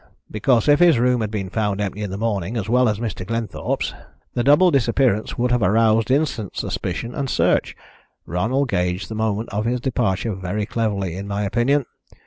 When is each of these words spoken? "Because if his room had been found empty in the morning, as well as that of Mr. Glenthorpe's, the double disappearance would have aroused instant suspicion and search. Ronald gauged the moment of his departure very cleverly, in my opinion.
"Because 0.31 0.67
if 0.67 0.79
his 0.79 0.97
room 0.97 1.21
had 1.21 1.29
been 1.29 1.51
found 1.51 1.79
empty 1.79 2.01
in 2.01 2.09
the 2.09 2.17
morning, 2.17 2.57
as 2.57 2.67
well 2.67 2.89
as 2.89 2.97
that 2.97 3.05
of 3.05 3.15
Mr. 3.17 3.23
Glenthorpe's, 3.27 3.93
the 4.33 4.43
double 4.43 4.71
disappearance 4.71 5.37
would 5.37 5.51
have 5.51 5.61
aroused 5.61 6.09
instant 6.09 6.57
suspicion 6.57 7.13
and 7.13 7.29
search. 7.29 7.75
Ronald 8.25 8.67
gauged 8.69 9.09
the 9.09 9.13
moment 9.15 9.49
of 9.49 9.65
his 9.65 9.79
departure 9.79 10.33
very 10.33 10.65
cleverly, 10.65 11.15
in 11.15 11.27
my 11.27 11.43
opinion. 11.43 11.85